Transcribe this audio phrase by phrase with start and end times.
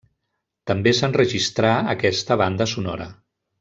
[0.71, 3.13] També s'enregistrà aquesta banda sonora.